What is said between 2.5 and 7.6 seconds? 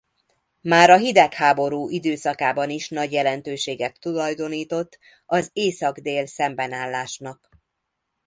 is nagy jelentőséget tulajdonított az Észak-Dél szembenállásnak.